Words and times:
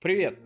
Привет! 0.00 0.38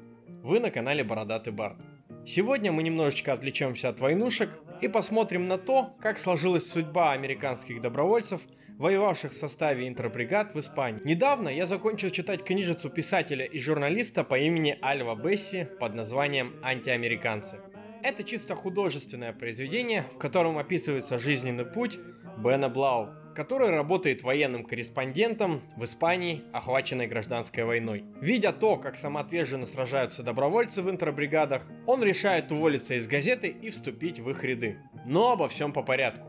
Вы 0.42 0.60
на 0.60 0.70
канале 0.70 1.04
Бородатый 1.04 1.52
Барт. 1.52 1.76
Сегодня 2.24 2.72
мы 2.72 2.82
немножечко 2.82 3.34
отвлечемся 3.34 3.90
от 3.90 4.00
войнушек 4.00 4.48
и 4.80 4.88
посмотрим 4.88 5.46
на 5.46 5.58
то, 5.58 5.94
как 6.00 6.16
сложилась 6.16 6.66
судьба 6.66 7.12
американских 7.12 7.82
добровольцев, 7.82 8.40
воевавших 8.78 9.32
в 9.32 9.36
составе 9.36 9.86
интербригад 9.88 10.54
в 10.54 10.60
Испании. 10.60 11.02
Недавно 11.04 11.50
я 11.50 11.66
закончил 11.66 12.08
читать 12.08 12.42
книжицу 12.42 12.88
писателя 12.88 13.44
и 13.44 13.58
журналиста 13.60 14.24
по 14.24 14.38
имени 14.38 14.78
Альва 14.80 15.16
Бесси 15.16 15.66
под 15.78 15.92
названием 15.94 16.54
«Антиамериканцы». 16.62 17.60
Это 18.02 18.24
чисто 18.24 18.54
художественное 18.54 19.34
произведение, 19.34 20.06
в 20.14 20.18
котором 20.18 20.56
описывается 20.56 21.18
жизненный 21.18 21.66
путь 21.66 21.98
Бена 22.38 22.68
Блау, 22.68 23.10
который 23.34 23.70
работает 23.70 24.22
военным 24.22 24.64
корреспондентом 24.64 25.62
в 25.76 25.84
Испании, 25.84 26.42
охваченной 26.52 27.06
гражданской 27.06 27.64
войной. 27.64 28.04
Видя 28.20 28.52
то, 28.52 28.76
как 28.76 28.96
самоотверженно 28.96 29.66
сражаются 29.66 30.22
добровольцы 30.22 30.82
в 30.82 30.90
интербригадах, 30.90 31.62
он 31.86 32.02
решает 32.02 32.52
уволиться 32.52 32.94
из 32.94 33.06
газеты 33.06 33.48
и 33.48 33.70
вступить 33.70 34.20
в 34.20 34.28
их 34.30 34.44
ряды. 34.44 34.78
Но 35.06 35.32
обо 35.32 35.48
всем 35.48 35.72
по 35.72 35.82
порядку. 35.82 36.28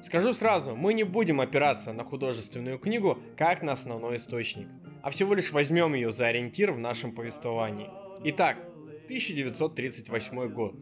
Скажу 0.00 0.32
сразу, 0.32 0.76
мы 0.76 0.94
не 0.94 1.04
будем 1.04 1.40
опираться 1.40 1.92
на 1.92 2.04
художественную 2.04 2.78
книгу 2.78 3.18
как 3.36 3.62
на 3.62 3.72
основной 3.72 4.16
источник, 4.16 4.68
а 5.02 5.10
всего 5.10 5.34
лишь 5.34 5.52
возьмем 5.52 5.94
ее 5.94 6.12
за 6.12 6.28
ориентир 6.28 6.72
в 6.72 6.78
нашем 6.78 7.12
повествовании. 7.12 7.90
Итак, 8.24 8.58
1938 9.06 10.48
год. 10.48 10.76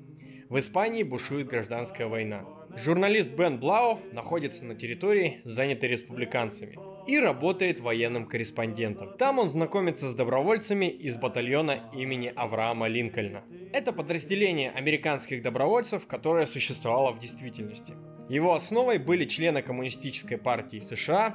В 0.48 0.58
Испании 0.58 1.02
бушует 1.02 1.48
гражданская 1.48 2.06
война. 2.06 2.44
Журналист 2.76 3.30
Бен 3.30 3.58
Блау 3.58 4.00
находится 4.12 4.66
на 4.66 4.74
территории, 4.74 5.40
занятой 5.44 5.88
республиканцами, 5.88 6.78
и 7.06 7.18
работает 7.18 7.80
военным 7.80 8.26
корреспондентом. 8.26 9.16
Там 9.16 9.38
он 9.38 9.48
знакомится 9.48 10.08
с 10.08 10.14
добровольцами 10.14 10.84
из 10.84 11.16
батальона 11.16 11.90
имени 11.94 12.30
Авраама 12.36 12.86
Линкольна. 12.86 13.44
Это 13.72 13.94
подразделение 13.94 14.70
американских 14.72 15.42
добровольцев, 15.42 16.06
которое 16.06 16.44
существовало 16.44 17.12
в 17.12 17.18
действительности. 17.18 17.94
Его 18.28 18.52
основой 18.54 18.98
были 18.98 19.24
члены 19.24 19.62
Коммунистической 19.62 20.36
партии 20.36 20.80
США 20.80 21.34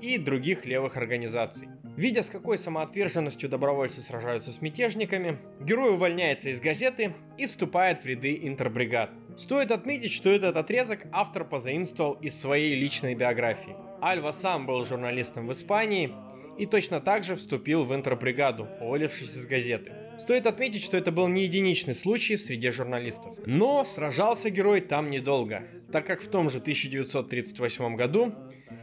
и 0.00 0.18
других 0.18 0.66
левых 0.66 0.96
организаций. 0.96 1.68
Видя, 1.96 2.22
с 2.22 2.30
какой 2.30 2.56
самоотверженностью 2.56 3.48
добровольцы 3.48 4.00
сражаются 4.00 4.52
с 4.52 4.62
мятежниками, 4.62 5.38
герой 5.60 5.94
увольняется 5.94 6.48
из 6.48 6.60
газеты 6.60 7.14
и 7.36 7.46
вступает 7.46 8.02
в 8.02 8.06
ряды 8.06 8.38
интербригад. 8.42 9.10
Стоит 9.40 9.70
отметить, 9.70 10.12
что 10.12 10.28
этот 10.28 10.58
отрезок 10.58 11.06
автор 11.12 11.46
позаимствовал 11.46 12.12
из 12.12 12.38
своей 12.38 12.74
личной 12.74 13.14
биографии. 13.14 13.74
Альва 14.02 14.32
сам 14.32 14.66
был 14.66 14.84
журналистом 14.84 15.46
в 15.46 15.52
Испании 15.52 16.12
и 16.58 16.66
точно 16.66 17.00
так 17.00 17.24
же 17.24 17.36
вступил 17.36 17.86
в 17.86 17.94
интербригаду, 17.94 18.68
уволившись 18.82 19.34
из 19.34 19.46
газеты. 19.46 19.92
Стоит 20.18 20.46
отметить, 20.46 20.84
что 20.84 20.98
это 20.98 21.10
был 21.10 21.26
не 21.26 21.44
единичный 21.44 21.94
случай 21.94 22.36
среди 22.36 22.70
журналистов. 22.70 23.38
Но 23.46 23.82
сражался 23.86 24.50
герой 24.50 24.82
там 24.82 25.08
недолго, 25.08 25.62
так 25.90 26.06
как 26.06 26.20
в 26.20 26.28
том 26.28 26.50
же 26.50 26.58
1938 26.58 27.96
году 27.96 28.34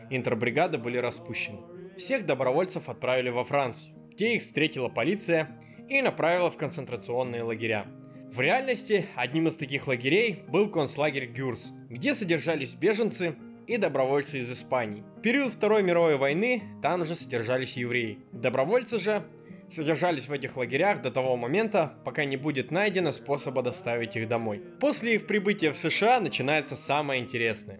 интербригады 0.10 0.80
были 0.80 0.98
распущены. 0.98 1.60
Всех 2.00 2.26
добровольцев 2.26 2.90
отправили 2.90 3.30
во 3.30 3.44
Францию, 3.44 3.94
где 4.10 4.34
их 4.34 4.42
встретила 4.42 4.90
полиция 4.90 5.62
и 5.88 6.02
направила 6.02 6.50
в 6.50 6.58
концентрационные 6.58 7.44
лагеря. 7.44 7.86
В 8.32 8.42
реальности 8.42 9.08
одним 9.16 9.48
из 9.48 9.58
таких 9.58 9.88
лагерей 9.88 10.44
был 10.50 10.70
концлагерь 10.70 11.28
Гюрс, 11.28 11.72
где 11.90 12.14
содержались 12.14 12.76
беженцы 12.76 13.36
и 13.68 13.78
добровольцы 13.78 14.40
из 14.40 14.52
Испании. 14.52 15.04
В 15.18 15.22
период 15.22 15.54
Второй 15.54 15.82
мировой 15.82 16.18
войны 16.18 16.64
там 16.82 17.06
же 17.06 17.16
содержались 17.16 17.78
евреи. 17.78 18.20
Добровольцы 18.34 19.00
же 19.00 19.24
содержались 19.70 20.28
в 20.28 20.32
этих 20.34 20.58
лагерях 20.58 21.02
до 21.02 21.10
того 21.10 21.38
момента, 21.38 21.94
пока 22.06 22.26
не 22.26 22.38
будет 22.38 22.70
найдено 22.70 23.12
способа 23.12 23.62
доставить 23.64 24.16
их 24.16 24.28
домой. 24.28 24.62
После 24.80 25.16
их 25.16 25.26
прибытия 25.28 25.72
в 25.72 25.78
США 25.78 26.20
начинается 26.20 26.76
самое 26.76 27.22
интересное. 27.22 27.80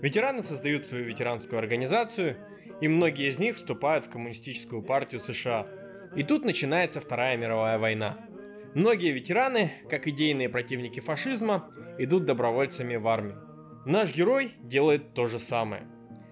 Ветераны 0.00 0.42
создают 0.42 0.86
свою 0.86 1.04
ветеранскую 1.04 1.58
организацию, 1.58 2.36
и 2.80 2.88
многие 2.88 3.28
из 3.28 3.38
них 3.38 3.56
вступают 3.56 4.04
в 4.04 4.10
коммунистическую 4.10 4.82
партию 4.82 5.20
США. 5.20 5.66
И 6.14 6.22
тут 6.22 6.44
начинается 6.44 7.00
Вторая 7.00 7.36
мировая 7.36 7.78
война. 7.78 8.18
Многие 8.76 9.10
ветераны, 9.10 9.72
как 9.88 10.06
идейные 10.06 10.50
противники 10.50 11.00
фашизма, 11.00 11.70
идут 11.96 12.26
добровольцами 12.26 12.96
в 12.96 13.08
армию. 13.08 13.40
Наш 13.86 14.14
герой 14.14 14.52
делает 14.60 15.14
то 15.14 15.28
же 15.28 15.38
самое. 15.38 15.84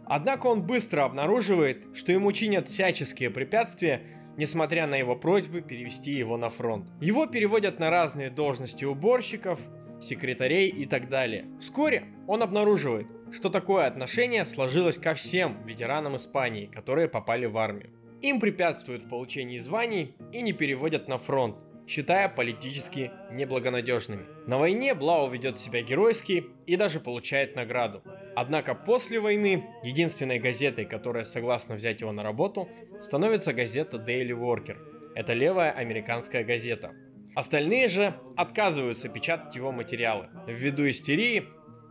Однако 0.04 0.48
он 0.48 0.60
быстро 0.60 1.04
обнаруживает, 1.04 1.86
что 1.94 2.12
ему 2.12 2.30
чинят 2.32 2.68
всяческие 2.68 3.30
препятствия, 3.30 4.02
несмотря 4.36 4.86
на 4.86 4.96
его 4.96 5.16
просьбы 5.16 5.62
перевести 5.62 6.10
его 6.10 6.36
на 6.36 6.50
фронт. 6.50 6.90
Его 7.00 7.24
переводят 7.24 7.78
на 7.78 7.88
разные 7.88 8.28
должности 8.28 8.84
уборщиков, 8.84 9.58
секретарей 10.02 10.68
и 10.68 10.84
так 10.84 11.08
далее. 11.08 11.46
Вскоре 11.58 12.04
он 12.26 12.42
обнаруживает, 12.42 13.06
что 13.32 13.48
такое 13.48 13.86
отношение 13.86 14.44
сложилось 14.44 14.98
ко 14.98 15.14
всем 15.14 15.56
ветеранам 15.64 16.16
Испании, 16.16 16.66
которые 16.66 17.08
попали 17.08 17.46
в 17.46 17.56
армию. 17.56 17.88
Им 18.20 18.38
препятствуют 18.38 19.02
в 19.02 19.08
получении 19.08 19.56
званий 19.56 20.14
и 20.30 20.42
не 20.42 20.52
переводят 20.52 21.08
на 21.08 21.16
фронт, 21.16 21.56
считая 21.86 22.28
политически 22.28 23.12
неблагонадежными. 23.30 24.26
На 24.46 24.58
войне 24.58 24.94
Блау 24.94 25.28
ведет 25.28 25.58
себя 25.58 25.82
геройски 25.82 26.46
и 26.66 26.76
даже 26.76 27.00
получает 27.00 27.56
награду. 27.56 28.02
Однако 28.36 28.74
после 28.74 29.20
войны 29.20 29.64
единственной 29.82 30.38
газетой, 30.38 30.84
которая 30.84 31.24
согласна 31.24 31.74
взять 31.74 32.00
его 32.00 32.12
на 32.12 32.22
работу, 32.22 32.68
становится 33.00 33.52
газета 33.52 33.96
Daily 33.96 34.30
Worker. 34.30 34.76
Это 35.14 35.32
левая 35.32 35.70
американская 35.70 36.44
газета. 36.44 36.92
Остальные 37.34 37.88
же 37.88 38.14
отказываются 38.36 39.08
печатать 39.08 39.56
его 39.56 39.72
материалы 39.72 40.28
ввиду 40.46 40.88
истерии 40.88 41.44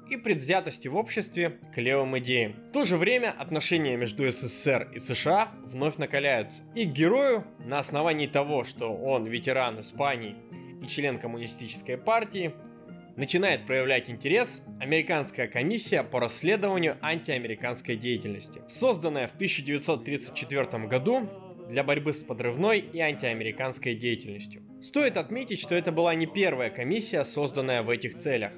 и 0.09 0.17
предвзятости 0.17 0.87
в 0.87 0.95
обществе 0.95 1.59
к 1.73 1.77
левым 1.77 2.17
идеям. 2.19 2.53
В 2.69 2.71
то 2.71 2.83
же 2.83 2.97
время 2.97 3.31
отношения 3.31 3.95
между 3.97 4.29
СССР 4.29 4.89
и 4.93 4.99
США 4.99 5.51
вновь 5.63 5.97
накаляются. 5.97 6.63
И 6.75 6.83
герою 6.83 7.45
на 7.59 7.79
основании 7.79 8.27
того, 8.27 8.63
что 8.63 8.93
он 8.93 9.25
ветеран 9.25 9.79
Испании 9.79 10.35
и 10.81 10.87
член 10.87 11.19
коммунистической 11.19 11.97
партии, 11.97 12.53
начинает 13.15 13.65
проявлять 13.65 14.09
интерес 14.09 14.63
Американская 14.79 15.47
комиссия 15.47 16.03
по 16.03 16.19
расследованию 16.19 16.97
антиамериканской 17.01 17.95
деятельности, 17.95 18.61
созданная 18.67 19.27
в 19.27 19.35
1934 19.35 20.87
году 20.87 21.29
для 21.69 21.83
борьбы 21.83 22.13
с 22.13 22.23
подрывной 22.23 22.79
и 22.79 22.99
антиамериканской 22.99 23.95
деятельностью. 23.95 24.63
Стоит 24.81 25.17
отметить, 25.17 25.59
что 25.59 25.75
это 25.75 25.91
была 25.91 26.13
не 26.15 26.25
первая 26.25 26.69
комиссия, 26.69 27.23
созданная 27.23 27.83
в 27.83 27.89
этих 27.89 28.17
целях. 28.17 28.53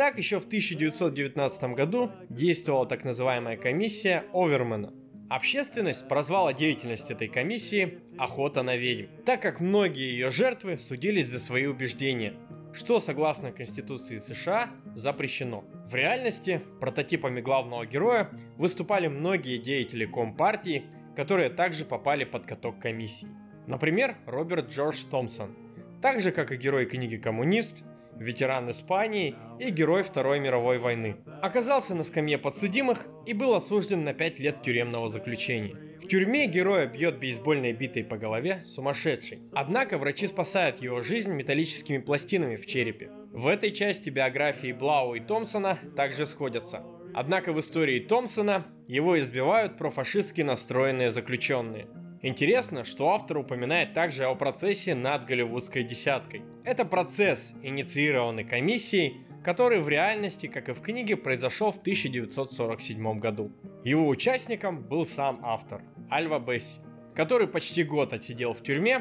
Так, 0.00 0.16
еще 0.16 0.40
в 0.40 0.46
1919 0.46 1.74
году 1.74 2.10
действовала 2.30 2.86
так 2.86 3.04
называемая 3.04 3.58
комиссия 3.58 4.24
Овермана. 4.32 4.94
Общественность 5.28 6.08
прозвала 6.08 6.54
деятельность 6.54 7.10
этой 7.10 7.28
комиссии 7.28 7.98
«охота 8.16 8.62
на 8.62 8.76
ведьм», 8.76 9.08
так 9.26 9.42
как 9.42 9.60
многие 9.60 10.10
ее 10.10 10.30
жертвы 10.30 10.78
судились 10.78 11.28
за 11.28 11.38
свои 11.38 11.66
убеждения, 11.66 12.32
что, 12.72 12.98
согласно 12.98 13.52
Конституции 13.52 14.16
США, 14.16 14.70
запрещено. 14.94 15.66
В 15.90 15.94
реальности 15.94 16.62
прототипами 16.80 17.42
главного 17.42 17.84
героя 17.84 18.30
выступали 18.56 19.06
многие 19.06 19.58
деятели 19.58 20.06
Компартии, 20.06 20.86
которые 21.14 21.50
также 21.50 21.84
попали 21.84 22.24
под 22.24 22.46
каток 22.46 22.78
комиссии. 22.78 23.28
Например, 23.66 24.16
Роберт 24.24 24.70
Джордж 24.70 25.04
Томпсон. 25.10 25.54
Так 26.00 26.22
же, 26.22 26.32
как 26.32 26.52
и 26.52 26.56
герой 26.56 26.86
книги 26.86 27.18
«Коммунист», 27.18 27.84
ветеран 28.20 28.70
Испании 28.70 29.34
и 29.58 29.70
герой 29.70 30.02
Второй 30.02 30.38
мировой 30.38 30.78
войны. 30.78 31.16
Оказался 31.42 31.94
на 31.94 32.04
скамье 32.04 32.38
подсудимых 32.38 33.06
и 33.26 33.32
был 33.32 33.54
осужден 33.54 34.04
на 34.04 34.12
5 34.12 34.38
лет 34.38 34.62
тюремного 34.62 35.08
заключения. 35.08 35.74
В 36.00 36.06
тюрьме 36.06 36.46
героя 36.46 36.86
бьет 36.86 37.18
бейсбольной 37.18 37.72
битой 37.72 38.04
по 38.04 38.16
голове 38.16 38.62
сумасшедший. 38.64 39.40
Однако 39.52 39.98
врачи 39.98 40.26
спасают 40.26 40.78
его 40.78 41.02
жизнь 41.02 41.32
металлическими 41.32 41.98
пластинами 41.98 42.56
в 42.56 42.66
черепе. 42.66 43.10
В 43.32 43.46
этой 43.46 43.70
части 43.70 44.10
биографии 44.10 44.72
Блау 44.72 45.14
и 45.14 45.20
Томпсона 45.20 45.78
также 45.96 46.26
сходятся. 46.26 46.82
Однако 47.14 47.52
в 47.52 47.60
истории 47.60 48.00
Томпсона 48.00 48.66
его 48.86 49.18
избивают 49.18 49.78
профашистски 49.78 50.42
настроенные 50.42 51.10
заключенные– 51.10 51.88
Интересно, 52.22 52.84
что 52.84 53.12
автор 53.12 53.38
упоминает 53.38 53.94
также 53.94 54.24
о 54.24 54.34
процессе 54.34 54.94
над 54.94 55.24
голливудской 55.24 55.82
десяткой. 55.82 56.42
Это 56.64 56.84
процесс, 56.84 57.54
инициированный 57.62 58.44
комиссией, 58.44 59.22
который 59.42 59.80
в 59.80 59.88
реальности, 59.88 60.46
как 60.46 60.68
и 60.68 60.72
в 60.72 60.82
книге, 60.82 61.16
произошел 61.16 61.70
в 61.70 61.78
1947 61.78 63.18
году. 63.18 63.50
Его 63.84 64.06
участником 64.06 64.82
был 64.82 65.06
сам 65.06 65.40
автор, 65.42 65.82
Альва 66.10 66.38
Бесси, 66.38 66.82
который 67.14 67.46
почти 67.46 67.84
год 67.84 68.12
отсидел 68.12 68.52
в 68.52 68.62
тюрьме, 68.62 69.00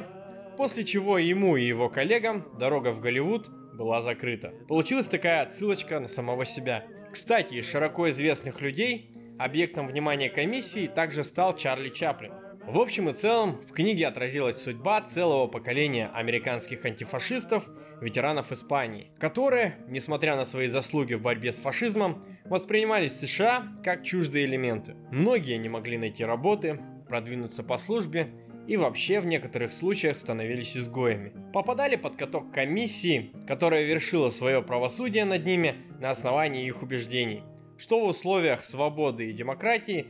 после 0.55 0.85
чего 0.85 1.17
ему 1.17 1.57
и 1.57 1.65
его 1.65 1.89
коллегам 1.89 2.45
дорога 2.57 2.93
в 2.93 3.01
Голливуд 3.01 3.49
была 3.73 4.01
закрыта. 4.01 4.53
Получилась 4.69 5.09
такая 5.09 5.41
отсылочка 5.41 5.99
на 5.99 6.07
самого 6.07 6.45
себя. 6.45 6.85
Кстати, 7.11 7.55
из 7.55 7.69
широко 7.69 8.09
известных 8.11 8.61
людей 8.61 9.11
объектом 9.37 9.87
внимания 9.87 10.29
комиссии 10.29 10.87
также 10.87 11.25
стал 11.25 11.53
Чарли 11.53 11.89
Чаплин– 11.89 12.31
В 12.69 12.79
общем 12.79 13.09
и 13.09 13.13
целом, 13.13 13.59
в 13.63 13.71
книге 13.73 14.05
отразилась 14.05 14.61
судьба 14.61 15.01
целого 15.01 15.47
поколения 15.47 16.11
американских 16.13 16.85
антифашистов, 16.85 17.67
ветеранов 17.99 18.51
Испании, 18.51 19.07
которые, 19.17 19.77
несмотря 19.87 20.35
на 20.35 20.45
свои 20.45 20.67
заслуги 20.67 21.15
в 21.15 21.23
борьбе 21.23 21.51
с 21.51 21.57
фашизмом, 21.57 22.23
воспринимались 22.45 23.17
США 23.17 23.63
как 23.83 24.03
чуждые 24.03 24.45
элементы. 24.45 24.93
Многие 25.09 25.57
не 25.57 25.67
могли 25.67 25.97
найти 25.97 26.23
работы, 26.23 26.79
продвинуться 27.07 27.63
по 27.63 27.79
службе 27.79 28.29
и 28.67 28.77
вообще 28.77 29.19
в 29.19 29.25
некоторых 29.25 29.73
случаях 29.73 30.15
становились 30.17 30.77
изгоями. 30.77 31.33
Попадали 31.51 31.95
под 31.95 32.17
каток 32.17 32.53
комиссии, 32.53 33.31
которая 33.47 33.81
вершила 33.85 34.29
свое 34.29 34.61
правосудие 34.61 35.25
над 35.25 35.43
ними 35.43 35.73
на 35.99 36.11
основании 36.11 36.67
их 36.67 36.83
убеждений, 36.83 37.41
что 37.79 37.99
в 37.99 38.07
условиях 38.07 38.63
свободы 38.63 39.27
и 39.27 39.33
демократии 39.33 40.05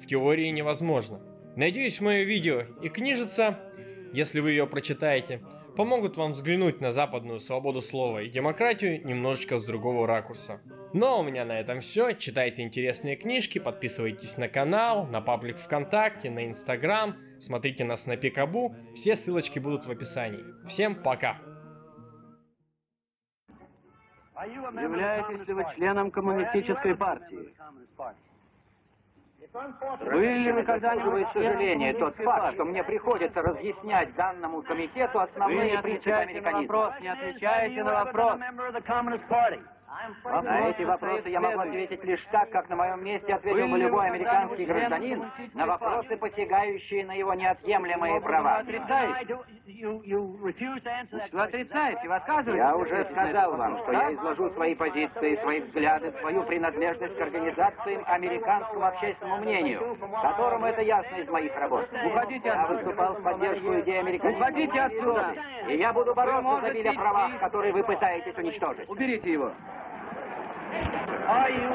в 0.00 0.06
теории 0.06 0.50
невозможно. 0.50 1.20
Надеюсь, 1.56 2.02
мое 2.02 2.24
видео 2.24 2.64
и 2.82 2.90
книжица, 2.90 3.58
если 4.12 4.40
вы 4.40 4.50
ее 4.50 4.66
прочитаете, 4.66 5.40
помогут 5.74 6.18
вам 6.18 6.32
взглянуть 6.32 6.82
на 6.82 6.92
западную 6.92 7.40
свободу 7.40 7.80
слова 7.80 8.20
и 8.20 8.28
демократию 8.28 9.02
немножечко 9.06 9.58
с 9.58 9.64
другого 9.64 10.06
ракурса. 10.06 10.60
Ну 10.92 11.06
а 11.06 11.16
у 11.16 11.22
меня 11.22 11.46
на 11.46 11.58
этом 11.58 11.80
все. 11.80 12.12
Читайте 12.12 12.60
интересные 12.60 13.16
книжки, 13.16 13.58
подписывайтесь 13.58 14.36
на 14.36 14.50
канал, 14.50 15.06
на 15.06 15.22
паблик 15.22 15.56
ВКонтакте, 15.56 16.30
на 16.30 16.46
Инстаграм, 16.46 17.16
смотрите 17.38 17.84
нас 17.84 18.06
на 18.06 18.18
Пикабу. 18.18 18.76
Все 18.94 19.16
ссылочки 19.16 19.58
будут 19.58 19.86
в 19.86 19.90
описании. 19.90 20.44
Всем 20.68 20.94
пока! 20.94 21.38
Являетесь 24.44 25.48
ли 25.48 25.54
вы 25.54 25.64
членом 25.74 26.10
коммунистической 26.10 26.94
партии? 26.94 27.54
Были 30.00 30.50
ли 30.50 30.62
к 30.62 30.66
сожалению, 31.32 31.94
тот 31.98 32.16
факт, 32.16 32.54
что 32.54 32.64
мне 32.64 32.82
приходится 32.82 33.42
разъяснять 33.42 34.14
данному 34.14 34.62
комитету 34.62 35.20
основные 35.20 35.80
принципы 35.82 36.10
американизма? 36.10 36.96
не 37.00 37.08
отвечаете 37.08 37.84
на 37.84 38.04
вопрос. 38.04 38.38
На 38.38 38.80
эти 40.68 40.82
вопросы 40.82 41.28
я 41.28 41.40
могу 41.40 41.60
ответить 41.60 42.04
лишь 42.04 42.24
так, 42.30 42.50
как 42.50 42.68
на 42.68 42.76
моем 42.76 43.04
месте 43.04 43.34
ответил 43.34 43.68
бы 43.68 43.78
любой 43.78 44.06
американский 44.08 44.64
гражданин 44.64 45.24
на 45.54 45.66
вопросы, 45.66 46.16
посягающие 46.16 47.04
на 47.04 47.12
его 47.12 47.34
неотъемлемые 47.34 48.20
права. 48.20 48.62
Вы 51.32 51.42
отрицаете, 51.42 52.08
вы 52.08 52.14
отказываетесь? 52.14 52.56
Я 52.56 52.76
уже 52.76 53.04
сказал 53.10 53.56
вам, 53.56 53.78
что 53.78 53.92
я 53.92 54.14
изложу 54.14 54.50
свои 54.50 54.74
позиции, 54.74 55.36
свои 55.36 55.60
взгляды, 55.60 56.12
свою 56.20 56.42
принадлежность 56.44 57.16
к 57.16 57.20
организациям 57.20 58.02
американскому 58.06 58.86
общественному 58.86 59.42
мнению, 59.42 59.96
которому 60.22 60.66
это 60.66 60.82
ясно 60.82 61.16
из 61.16 61.28
моих 61.28 61.56
работ. 61.56 61.88
Уходите 62.04 62.48
Я 62.48 62.66
выступал 62.66 63.14
в 63.14 63.22
поддержку 63.22 63.80
идеи 63.80 63.98
американизма. 63.98 64.46
Уходите 64.46 64.80
отсюда. 64.80 65.34
И 65.68 65.76
я 65.76 65.92
буду 65.92 66.14
бороться 66.14 66.72
за 66.72 66.92
правах, 66.92 67.30
идти. 67.30 67.38
которые 67.38 67.72
вы 67.72 67.82
пытаетесь 67.82 68.36
уничтожить. 68.36 68.88
Уберите 68.88 69.32
его. 69.32 69.52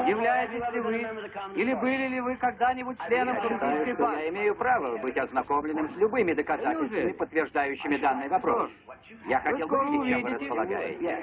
Являетесь 0.06 0.72
ли 0.72 0.80
вы 0.80 1.06
или 1.54 1.74
были 1.74 2.08
ли 2.08 2.20
вы 2.20 2.36
когда-нибудь 2.36 2.96
членом 3.06 3.36
коммунистической 3.36 3.94
что 3.94 4.02
я 4.02 4.08
партии? 4.10 4.28
имею 4.30 4.54
право 4.54 4.96
быть 4.98 5.18
ознакомленным 5.18 5.90
с 5.90 5.96
любыми 5.96 6.32
доказательствами, 6.32 7.12
подтверждающими 7.12 7.96
данный 7.96 8.28
вопрос. 8.28 8.70
Я 9.26 9.40
хотел 9.40 9.68
бы 9.68 9.78
видеть, 9.90 10.08
чем 10.08 10.22
вы 10.22 10.30
располагаете. 10.38 11.18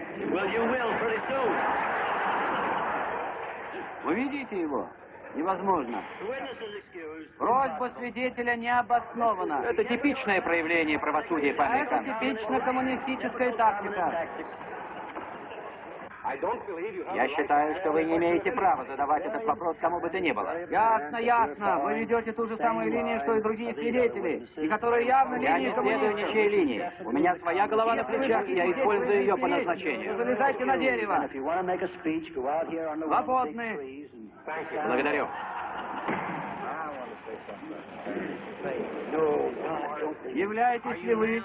Вы 4.03 4.13
видите 4.15 4.61
его? 4.61 4.87
Невозможно. 5.35 6.01
Просьба 7.37 7.91
свидетеля 7.99 8.55
не 8.55 8.75
обоснована. 8.79 9.61
Это 9.69 9.83
типичное 9.83 10.41
проявление 10.41 10.97
правосудия 10.97 11.53
по 11.53 11.61
Это 11.63 11.73
американски. 11.73 12.25
типично 12.25 12.59
коммунистическая 12.61 13.51
тактика. 13.51 14.27
Я 17.15 17.27
считаю, 17.29 17.75
что 17.77 17.91
вы 17.91 18.03
не 18.03 18.17
имеете 18.17 18.51
права 18.51 18.85
задавать 18.85 19.25
этот 19.25 19.43
вопрос 19.45 19.77
кому 19.81 19.99
бы 19.99 20.09
то 20.09 20.19
ни 20.19 20.31
было. 20.31 20.53
Ясно, 20.69 21.17
ясно. 21.17 21.79
Вы 21.79 21.99
ведете 21.99 22.31
ту 22.33 22.47
же 22.47 22.57
самую 22.57 22.91
линию, 22.91 23.19
что 23.21 23.35
и 23.35 23.41
другие 23.41 23.73
свидетели, 23.73 24.47
и 24.57 24.67
которые 24.67 25.07
явно 25.07 25.35
Я 25.37 25.57
не 25.57 25.65
линии 25.65 25.73
следую 25.73 25.99
коммунистов. 25.99 26.29
ничьей 26.29 26.49
линии. 26.49 26.91
У 27.03 27.11
меня 27.11 27.35
своя 27.37 27.67
голова 27.67 27.95
на 27.95 28.03
плечах, 28.03 28.47
и 28.47 28.53
я 28.53 28.71
использую 28.71 29.19
ее 29.21 29.37
по 29.37 29.47
назначению. 29.47 30.17
Залезайте 30.17 30.65
на 30.65 30.77
дерево. 30.77 31.29
Свободны. 33.07 34.09
Благодарю. 34.87 35.27
Являетесь 40.33 41.03
ли 41.03 41.15
вы 41.15 41.43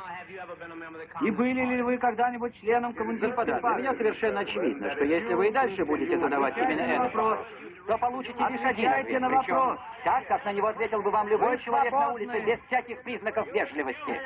и 1.22 1.30
были 1.30 1.64
ли 1.64 1.82
вы 1.82 1.98
когда-нибудь 1.98 2.54
членом 2.60 2.92
Господа, 2.92 3.60
для 3.60 3.70
меня 3.70 3.94
совершенно 3.94 4.40
очевидно, 4.40 4.90
что 4.94 5.04
если 5.04 5.34
вы 5.34 5.48
и 5.48 5.50
дальше 5.50 5.84
будете 5.84 6.18
задавать 6.18 6.56
именно 6.56 6.80
этот 6.80 7.14
вопрос, 7.14 7.38
то 7.86 7.98
получите 7.98 8.38
лишь 8.38 8.60
один 8.60 8.90
Отвечайте 8.90 9.16
ответ. 9.16 9.20
на 9.20 9.28
вопрос. 9.28 9.78
так, 10.04 10.26
как 10.26 10.44
на 10.44 10.52
него 10.52 10.68
ответил 10.68 11.02
бы 11.02 11.10
вам 11.10 11.28
любой 11.28 11.56
Вы 11.56 11.62
человек 11.62 11.92
на 11.92 12.12
улице 12.12 12.40
без 12.40 12.58
всяких 12.66 13.02
признаков 13.02 13.46
вежливости. 13.52 14.20